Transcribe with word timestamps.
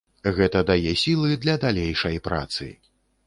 Гэта 0.37 0.61
дае 0.69 0.93
сілы 1.01 1.37
для 1.45 1.55
далейшай 1.65 2.17
працы. 2.31 2.73